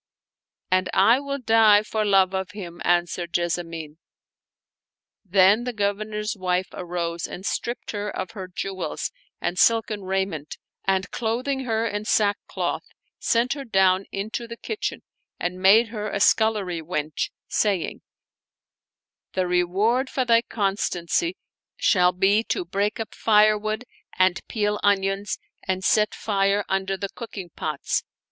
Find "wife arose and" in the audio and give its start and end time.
6.35-7.45